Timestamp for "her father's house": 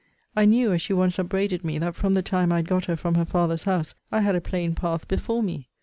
3.13-3.93